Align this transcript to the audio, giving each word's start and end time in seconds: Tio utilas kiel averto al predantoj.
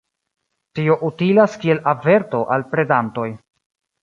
Tio 0.79 0.95
utilas 1.09 1.57
kiel 1.65 1.83
averto 1.93 2.41
al 2.57 2.67
predantoj. 2.73 3.29